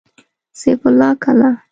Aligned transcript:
سيف 0.61 0.81
الله 0.91 1.11
کلا 1.23 1.51